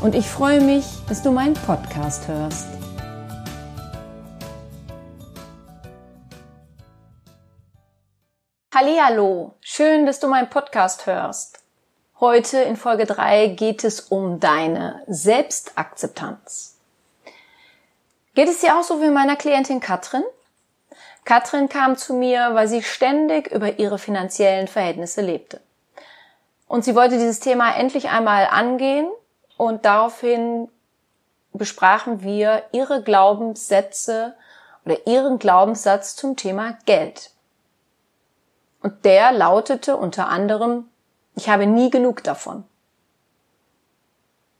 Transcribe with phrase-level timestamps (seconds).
[0.00, 2.66] und ich freue mich, dass du meinen Podcast hörst.
[8.74, 11.60] Hallo, schön, dass du meinen Podcast hörst.
[12.18, 16.76] Heute in Folge 3 geht es um deine Selbstakzeptanz.
[18.34, 20.22] Geht es dir auch so wie meiner Klientin Katrin?
[21.24, 25.60] Katrin kam zu mir, weil sie ständig über ihre finanziellen Verhältnisse lebte.
[26.68, 29.10] Und sie wollte dieses Thema endlich einmal angehen
[29.60, 30.70] und daraufhin
[31.52, 34.34] besprachen wir ihre Glaubenssätze
[34.86, 37.30] oder ihren Glaubenssatz zum Thema Geld.
[38.80, 40.88] Und der lautete unter anderem,
[41.34, 42.64] ich habe nie genug davon.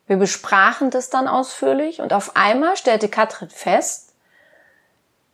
[0.07, 4.13] Wir besprachen das dann ausführlich und auf einmal stellte Katrin fest,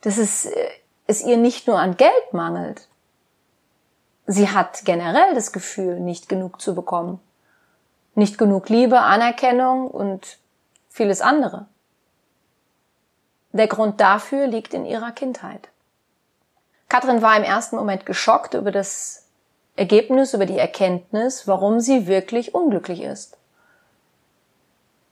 [0.03, 0.69] dass es, äh,
[1.09, 2.87] es ihr nicht nur an Geld mangelt.
[4.27, 7.21] Sie hat generell das Gefühl, nicht genug zu bekommen
[8.17, 10.39] nicht genug Liebe, Anerkennung und
[10.89, 11.67] vieles andere.
[13.53, 15.69] Der Grund dafür liegt in ihrer Kindheit.
[16.89, 19.27] Katrin war im ersten Moment geschockt über das
[19.77, 23.37] Ergebnis, über die Erkenntnis, warum sie wirklich unglücklich ist.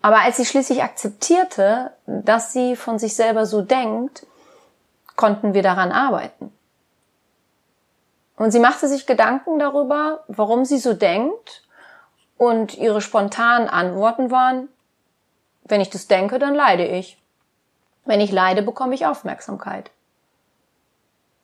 [0.01, 4.27] Aber als sie schließlich akzeptierte, dass sie von sich selber so denkt,
[5.17, 6.53] konnten wir daran arbeiten.
[8.37, 11.64] Und sie machte sich Gedanken darüber, warum sie so denkt
[12.37, 14.69] und ihre spontanen Antworten waren,
[15.65, 17.19] wenn ich das denke, dann leide ich.
[18.05, 19.91] Wenn ich leide, bekomme ich Aufmerksamkeit.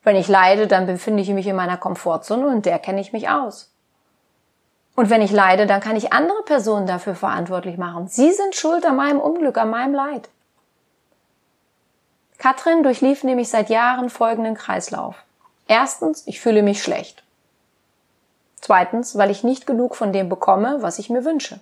[0.02, 3.28] Wenn ich leide, dann befinde ich mich in meiner Komfortzone und der kenne ich mich
[3.28, 3.70] aus.
[4.96, 8.08] Und wenn ich leide, dann kann ich andere Personen dafür verantwortlich machen.
[8.08, 10.28] Sie sind schuld an meinem Unglück, an meinem Leid.
[12.38, 15.14] Katrin durchlief nämlich seit Jahren folgenden Kreislauf.
[15.68, 17.22] Erstens, ich fühle mich schlecht.
[18.60, 21.60] Zweitens, weil ich nicht genug von dem bekomme, was ich mir wünsche.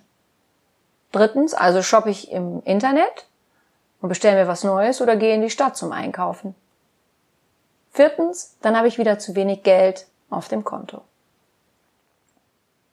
[1.11, 3.25] Drittens, also shoppe ich im Internet
[4.01, 6.55] und bestelle mir was Neues oder gehe in die Stadt zum Einkaufen.
[7.91, 11.01] Viertens, dann habe ich wieder zu wenig Geld auf dem Konto.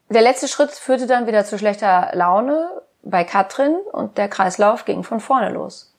[0.08, 2.70] Der letzte Schritt führte dann wieder zu schlechter Laune
[3.02, 5.92] bei Katrin und der Kreislauf ging von vorne los.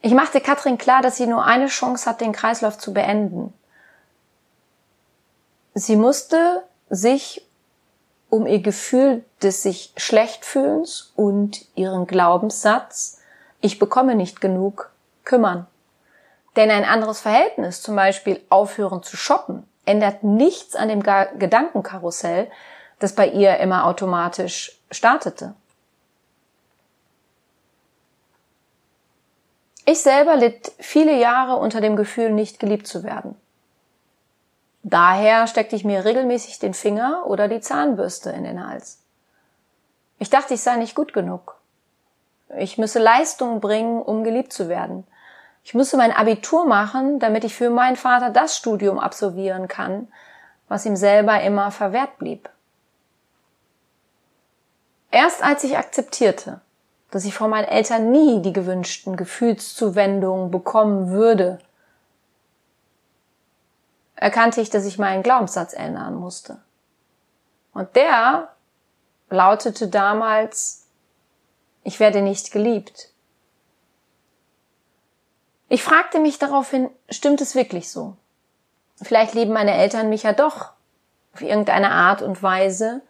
[0.00, 3.52] Ich machte Katrin klar, dass sie nur eine Chance hat, den Kreislauf zu beenden.
[5.78, 7.46] Sie musste sich
[8.30, 13.20] um ihr Gefühl des sich schlecht fühlens und ihren Glaubenssatz,
[13.60, 14.90] ich bekomme nicht genug,
[15.24, 15.68] kümmern.
[16.56, 22.50] Denn ein anderes Verhältnis, zum Beispiel aufhören zu shoppen, ändert nichts an dem Gedankenkarussell,
[22.98, 25.54] das bei ihr immer automatisch startete.
[29.84, 33.36] Ich selber litt viele Jahre unter dem Gefühl, nicht geliebt zu werden.
[34.82, 39.02] Daher steckte ich mir regelmäßig den Finger oder die Zahnbürste in den Hals.
[40.18, 41.56] Ich dachte, ich sei nicht gut genug.
[42.56, 45.06] Ich müsse Leistung bringen, um geliebt zu werden.
[45.64, 50.08] Ich müsse mein Abitur machen, damit ich für meinen Vater das Studium absolvieren kann,
[50.68, 52.48] was ihm selber immer verwehrt blieb.
[55.10, 56.60] Erst als ich akzeptierte,
[57.10, 61.58] dass ich von meinen Eltern nie die gewünschten Gefühlszuwendungen bekommen würde,
[64.20, 66.58] erkannte ich, dass ich meinen Glaubenssatz ändern musste.
[67.72, 68.48] Und der
[69.30, 70.86] lautete damals,
[71.84, 73.10] ich werde nicht geliebt.
[75.68, 78.16] Ich fragte mich daraufhin, stimmt es wirklich so?
[79.00, 80.72] Vielleicht lieben meine Eltern mich ja doch
[81.34, 83.02] auf irgendeine Art und Weise,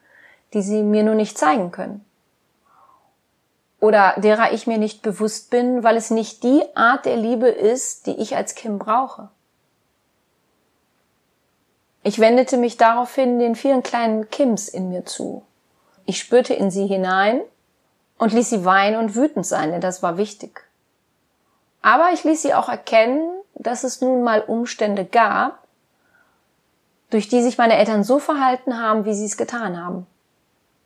[0.53, 2.05] die sie mir nur nicht zeigen können.
[3.81, 8.07] Oder derer ich mir nicht bewusst bin, weil es nicht die Art der Liebe ist,
[8.07, 9.31] die ich als Kind brauche.
[12.09, 15.43] Ich wendete mich daraufhin den vielen kleinen Kims in mir zu.
[16.07, 17.43] Ich spürte in sie hinein
[18.17, 20.65] und ließ sie weinen und wütend sein, denn das war wichtig.
[21.83, 25.59] Aber ich ließ sie auch erkennen, dass es nun mal Umstände gab,
[27.11, 30.07] durch die sich meine Eltern so verhalten haben, wie sie es getan haben.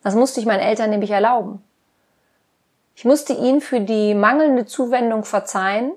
[0.02, 1.62] Das musste ich meinen Eltern nämlich erlauben.
[2.96, 5.92] Ich musste ihnen für die mangelnde Zuwendung verzeihen,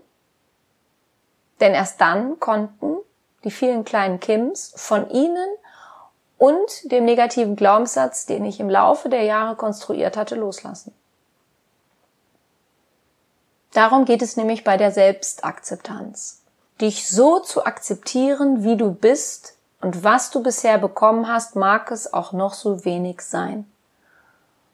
[1.62, 2.95] denn erst dann konnten
[3.46, 5.48] die vielen kleinen Kims, von ihnen
[6.38, 10.94] und dem negativen Glaubenssatz, den ich im Laufe der Jahre konstruiert hatte, loslassen.
[13.72, 16.42] Darum geht es nämlich bei der Selbstakzeptanz.
[16.82, 22.12] Dich so zu akzeptieren, wie du bist und was du bisher bekommen hast, mag es
[22.12, 23.70] auch noch so wenig sein.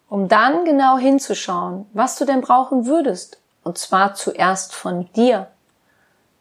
[0.07, 5.47] Um dann genau hinzuschauen, was du denn brauchen würdest, und zwar zuerst von dir,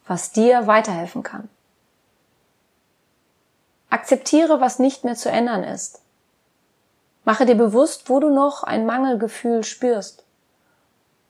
[0.07, 1.49] was dir weiterhelfen kann.
[3.91, 6.01] Akzeptiere, was nicht mehr zu ändern ist.
[7.23, 10.23] Mache dir bewusst, wo du noch ein Mangelgefühl spürst.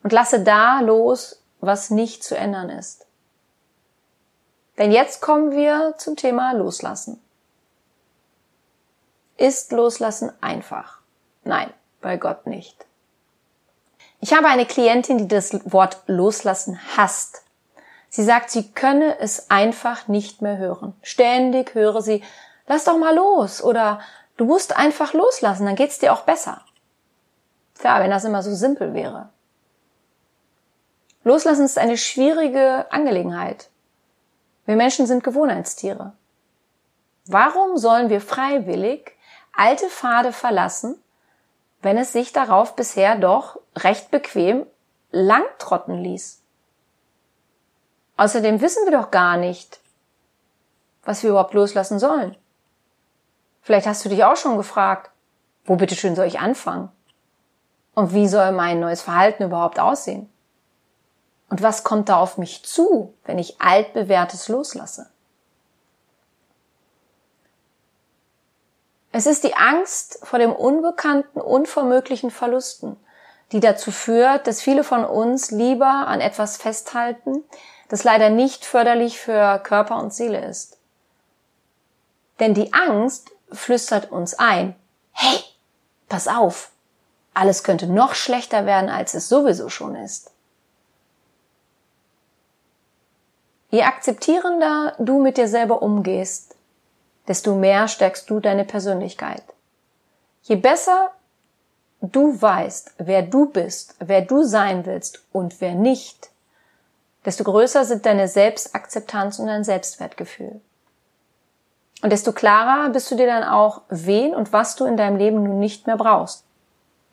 [0.04, 3.06] Und lasse da los, was nicht zu ändern ist.
[4.78, 7.22] Denn jetzt kommen wir zum Thema Loslassen.
[9.38, 11.00] Ist Loslassen einfach?
[11.44, 12.86] Nein, bei Gott nicht.
[14.20, 17.42] Ich habe eine Klientin, die das Wort Loslassen hasst.
[18.10, 20.94] Sie sagt, sie könne es einfach nicht mehr hören.
[21.02, 22.22] Ständig höre sie,
[22.72, 24.00] lass doch mal los oder
[24.38, 26.62] du musst einfach loslassen, dann geht's dir auch besser.
[27.78, 29.30] Klar, wenn das immer so simpel wäre.
[31.26, 33.70] Loslassen ist eine schwierige Angelegenheit.
[34.66, 36.14] Wir Menschen sind Gewohnheitstiere.
[37.26, 39.18] Warum sollen wir freiwillig
[39.54, 40.96] alte Pfade verlassen,
[41.82, 44.66] wenn es sich darauf bisher doch recht bequem
[45.12, 46.42] langtrotten ließ?
[48.16, 49.82] Außerdem wissen wir doch gar nicht,
[51.04, 52.38] was wir überhaupt loslassen sollen.
[53.62, 55.12] Vielleicht hast du dich auch schon gefragt,
[55.66, 56.90] wo bitteschön soll ich anfangen?
[57.94, 60.30] Und wie soll mein neues Verhalten überhaupt aussehen?
[61.50, 65.10] Und was kommt da auf mich zu, wenn ich altbewährtes loslasse?
[69.12, 72.96] Es ist die Angst vor dem unbekannten, unvermöglichen Verlusten,
[73.52, 77.44] die dazu führt, dass viele von uns lieber an etwas festhalten,
[77.90, 80.78] das leider nicht förderlich für Körper und Seele ist.
[82.40, 84.76] Denn die Angst flüstert uns ein,
[85.12, 85.40] hey,
[86.10, 86.72] pass auf,
[87.34, 90.32] alles könnte noch schlechter werden, als es sowieso schon ist.
[93.70, 96.56] Je akzeptierender du mit dir selber umgehst,
[97.28, 99.44] desto mehr stärkst du deine Persönlichkeit.
[100.44, 101.12] Je besser
[102.02, 106.32] du weißt, wer du bist, wer du sein willst und wer nicht,
[107.26, 110.60] desto größer sind deine Selbstakzeptanz und dein Selbstwertgefühl.
[112.02, 115.44] Und desto klarer bist du dir dann auch, wen und was du in deinem Leben
[115.44, 116.46] nun nicht mehr brauchst,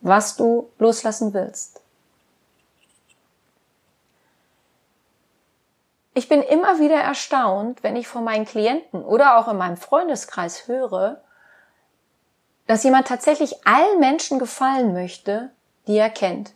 [0.01, 1.83] was du loslassen willst.
[6.15, 10.67] Ich bin immer wieder erstaunt, wenn ich von meinen Klienten oder auch in meinem Freundeskreis
[10.67, 11.21] höre,
[12.67, 15.51] dass jemand tatsächlich allen Menschen gefallen möchte,
[15.87, 16.53] die er kennt.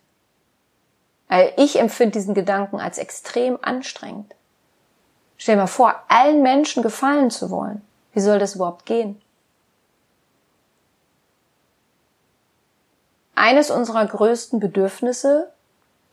[1.56, 4.34] Ich empfinde diesen Gedanken als extrem anstrengend.
[5.38, 7.82] Stell dir mal vor, allen Menschen gefallen zu wollen.
[8.12, 9.20] Wie soll das überhaupt gehen?
[13.34, 15.50] Eines unserer größten Bedürfnisse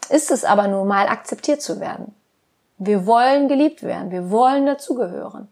[0.09, 2.15] ist es aber nur mal akzeptiert zu werden.
[2.77, 5.47] Wir wollen geliebt werden, wir wollen dazugehören.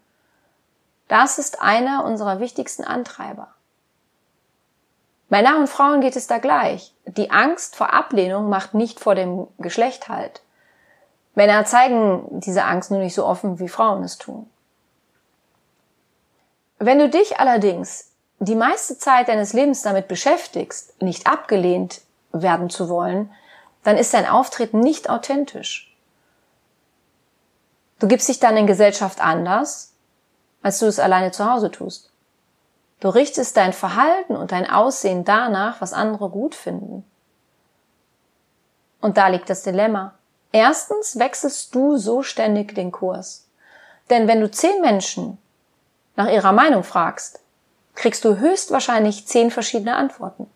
[1.08, 3.50] Das ist einer unserer wichtigsten Antreiber.
[5.30, 6.94] Bei Männern und Frauen geht es da gleich.
[7.06, 10.42] Die Angst vor Ablehnung macht nicht vor dem Geschlecht halt.
[11.36, 14.50] Männer zeigen diese Angst nur nicht so offen, wie Frauen es tun.
[16.80, 22.88] Wenn du dich allerdings die meiste Zeit deines Lebens damit beschäftigst, nicht abgelehnt werden zu
[22.90, 23.32] wollen,
[23.84, 25.96] dann ist dein Auftreten nicht authentisch.
[28.00, 29.94] Du gibst dich dann in Gesellschaft anders,
[30.62, 32.12] als du es alleine zu Hause tust.
[33.00, 37.04] Du richtest dein Verhalten und dein Aussehen danach, was andere gut finden.
[39.02, 40.14] Und da liegt das Dilemma.
[40.52, 43.48] Erstens wechselst du so ständig den Kurs.
[44.10, 45.38] Denn wenn du zehn Menschen
[46.18, 47.40] nach ihrer Meinung fragst,
[47.96, 50.50] kriegst du höchstwahrscheinlich zehn verschiedene Antworten.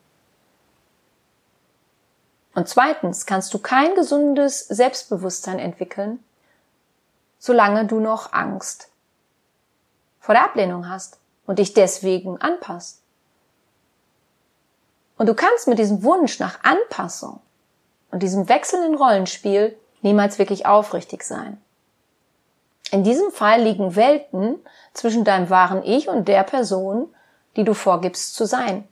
[2.53, 6.21] Und zweitens kannst du kein gesundes Selbstbewusstsein entwickeln,
[7.39, 8.89] solange du noch Angst
[10.19, 13.01] vor der Ablehnung hast und dich deswegen anpasst.
[15.17, 17.39] Und du kannst mit diesem Wunsch nach Anpassung
[18.11, 21.61] und diesem wechselnden Rollenspiel niemals wirklich aufrichtig sein.
[22.91, 24.59] In diesem Fall liegen Welten
[24.93, 27.13] zwischen deinem wahren Ich und der Person,
[27.55, 28.87] die du vorgibst zu sein.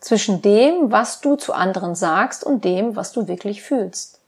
[0.00, 4.20] Zwischen dem, was du zu anderen sagst und dem, was du wirklich fühlst.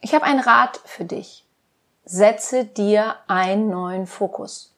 [0.00, 1.44] Ich habe einen Rat für dich.
[2.04, 4.72] Setze dir einen neuen Fokus.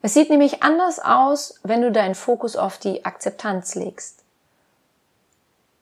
[0.00, 4.24] Es sieht nämlich anders aus, wenn du deinen Fokus auf die Akzeptanz legst.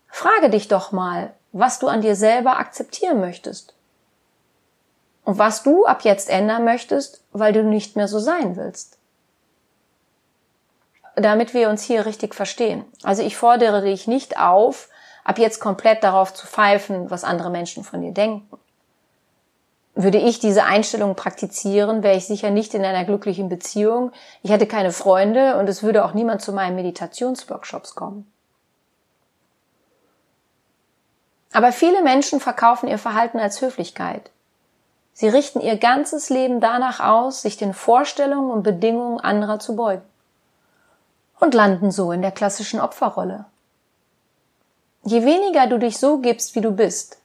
[0.09, 3.75] Frage dich doch mal, was du an dir selber akzeptieren möchtest.
[5.25, 8.97] Und was du ab jetzt ändern möchtest, weil du nicht mehr so sein willst.
[11.17, 12.85] damit wir uns hier richtig verstehen.
[13.03, 14.89] Also ich fordere dich nicht auf,
[15.25, 18.49] ab jetzt komplett darauf zu pfeifen, was andere Menschen von dir denken.
[19.95, 24.67] Würde ich diese Einstellung praktizieren, wäre ich sicher nicht in einer glücklichen Beziehung, ich hätte
[24.67, 28.33] keine Freunde und es würde auch niemand zu meinen Meditationsworkshops kommen.
[31.53, 34.31] Aber viele Menschen verkaufen ihr Verhalten als Höflichkeit.
[35.13, 40.03] Sie richten ihr ganzes Leben danach aus, sich den Vorstellungen und Bedingungen anderer zu beugen.
[41.41, 43.47] Und landen so in der klassischen Opferrolle.
[45.03, 47.19] Je weniger du dich so gibst, wie du bist,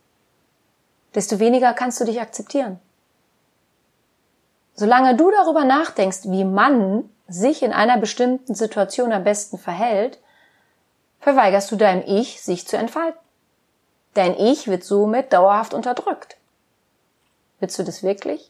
[1.13, 2.79] desto weniger kannst du dich akzeptieren.
[4.75, 10.19] Solange du darüber nachdenkst, wie Mann sich in einer bestimmten Situation am besten verhält,
[11.19, 13.24] verweigerst du deinem Ich, sich zu entfalten.
[14.15, 16.37] Dein Ich wird somit dauerhaft unterdrückt.
[17.59, 18.49] Willst du das wirklich?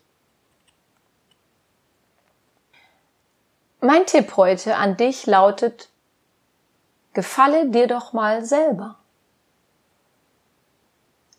[3.81, 5.89] Mein Tipp heute an dich lautet,
[7.13, 8.95] gefalle dir doch mal selber.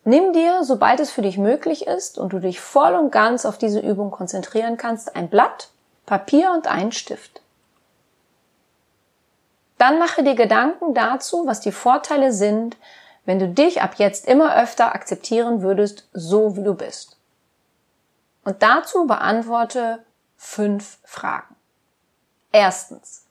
[0.05, 3.59] Nimm dir, sobald es für dich möglich ist und du dich voll und ganz auf
[3.59, 5.71] diese Übung konzentrieren kannst, ein Blatt,
[6.05, 7.43] Papier und einen Stift.
[9.79, 12.77] Dann mache dir Gedanken dazu, was die Vorteile sind,
[13.27, 17.19] wenn du dich ab jetzt immer öfter akzeptieren würdest, so wie du bist.
[18.45, 20.05] Und dazu beantworte
[20.37, 21.55] fünf Fragen.
[22.53, 23.27] Erstens.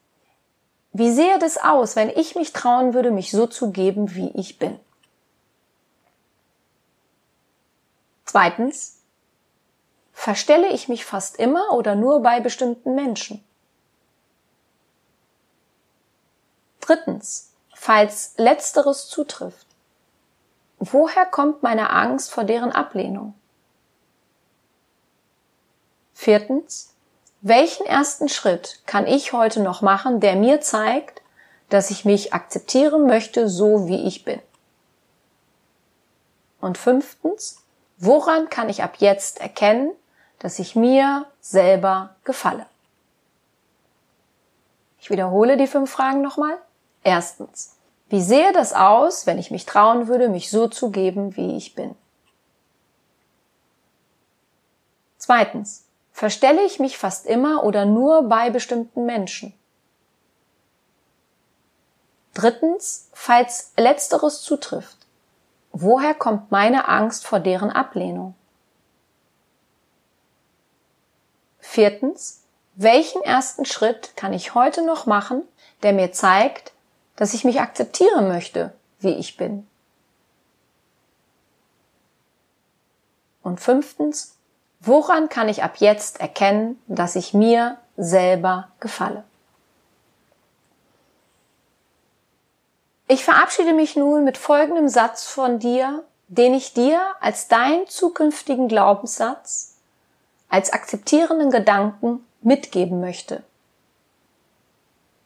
[0.92, 4.60] Wie sehe das aus, wenn ich mich trauen würde, mich so zu geben, wie ich
[4.60, 4.80] bin?
[8.26, 9.00] Zweitens,
[10.14, 13.44] verstelle ich mich fast immer oder nur bei bestimmten Menschen?
[16.82, 19.66] Drittens, falls letzteres zutrifft,
[20.80, 23.34] woher kommt meine Angst vor deren Ablehnung?
[26.14, 26.94] Viertens,
[27.42, 31.22] welchen ersten Schritt kann ich heute noch machen, der mir zeigt,
[31.70, 34.40] dass ich mich akzeptieren möchte, so wie ich bin?
[36.62, 37.66] Und fünftens,
[37.98, 39.92] Woran kann ich ab jetzt erkennen,
[40.40, 42.66] dass ich mir selber gefalle?
[45.00, 46.58] Ich wiederhole die fünf Fragen nochmal.
[47.04, 47.75] Erstens.
[48.08, 51.76] Wie sehe das aus, wenn ich mich trauen würde, mich so zu geben, wie ich
[51.76, 51.96] bin?
[55.18, 55.82] Zweitens.
[56.12, 59.54] Verstelle ich mich fast immer oder nur bei bestimmten Menschen?
[62.34, 63.10] Drittens.
[63.12, 64.98] Falls letzteres zutrifft.
[65.72, 68.34] Woher kommt meine Angst vor deren Ablehnung?
[71.60, 72.44] Viertens,
[72.76, 75.42] welchen ersten Schritt kann ich heute noch machen,
[75.84, 76.72] der mir zeigt,
[77.16, 79.68] dass ich mich akzeptieren möchte, wie ich bin?
[83.44, 84.36] Und fünftens,
[84.80, 89.24] woran kann ich ab jetzt erkennen, dass ich mir selber gefalle?
[93.08, 98.68] Ich verabschiede mich nun mit folgendem Satz von dir, den ich dir als deinen zukünftigen
[98.68, 99.76] Glaubenssatz,
[100.50, 103.44] als akzeptierenden Gedanken mitgeben möchte.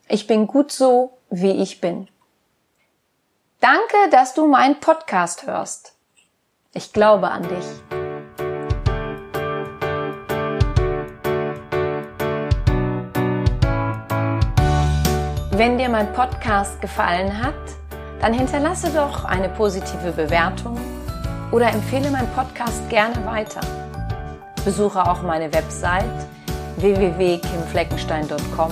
[0.09, 2.07] Ich bin gut so, wie ich bin.
[3.59, 5.93] Danke, dass du meinen Podcast hörst.
[6.73, 7.65] Ich glaube an dich.
[15.51, 17.53] Wenn dir mein Podcast gefallen hat,
[18.21, 20.79] dann hinterlasse doch eine positive Bewertung
[21.51, 23.59] oder empfehle meinen Podcast gerne weiter.
[24.63, 26.05] Besuche auch meine Website
[26.77, 28.71] www.kimfleckenstein.com,